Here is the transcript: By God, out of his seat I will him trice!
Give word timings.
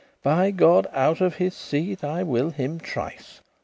By 0.23 0.49
God, 0.49 0.87
out 0.93 1.21
of 1.21 1.35
his 1.35 1.53
seat 1.55 2.03
I 2.03 2.23
will 2.23 2.49
him 2.49 2.79
trice! 2.79 3.39